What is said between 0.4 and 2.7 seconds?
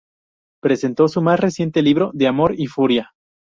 Presentó su más reciente libro "De amor y